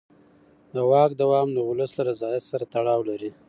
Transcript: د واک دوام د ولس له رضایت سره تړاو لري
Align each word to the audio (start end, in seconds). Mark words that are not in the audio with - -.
د 0.75 0.75
واک 0.91 1.11
دوام 1.21 1.47
د 1.53 1.59
ولس 1.69 1.91
له 1.97 2.03
رضایت 2.09 2.43
سره 2.51 2.63
تړاو 2.73 3.01
لري 3.09 3.31